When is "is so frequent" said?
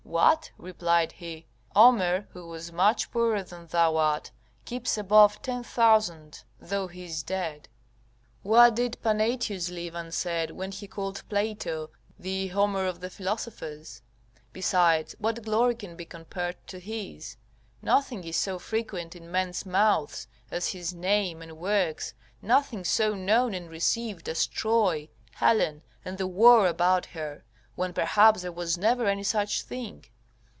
18.25-19.15